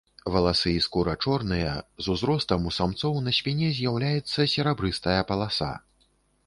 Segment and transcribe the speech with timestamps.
[0.35, 5.75] Валасы і скура чорныя, з узростам у самцоў на спіне з'яўляецца серабрыстая паласа.